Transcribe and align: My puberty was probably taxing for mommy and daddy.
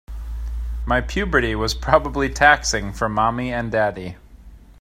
My 0.87 0.99
puberty 0.99 1.53
was 1.53 1.75
probably 1.75 2.27
taxing 2.27 2.91
for 2.91 3.07
mommy 3.07 3.53
and 3.53 3.71
daddy. 3.71 4.17